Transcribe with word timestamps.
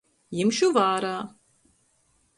Jimšu 0.37 0.69
vārā. 0.79 1.13